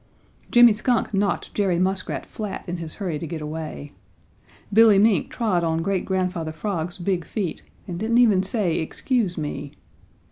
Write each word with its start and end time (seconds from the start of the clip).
Jimmy 0.49 0.73
Skunk 0.73 1.13
knocked 1.13 1.53
Jerry 1.53 1.77
Muskrat 1.77 2.25
flat 2.25 2.63
in 2.65 2.77
his 2.77 2.95
hurry 2.95 3.19
to 3.19 3.27
get 3.27 3.39
away. 3.39 3.91
Billy 4.73 4.97
Mink 4.97 5.29
trod 5.29 5.63
on 5.63 5.83
Great 5.83 6.05
Grandfather 6.05 6.51
Frog's 6.51 6.97
big 6.97 7.23
feet 7.23 7.61
and 7.87 7.99
didn't 7.99 8.17
even 8.17 8.41
say 8.41 8.79
"Excuse 8.79 9.37
me." 9.37 9.73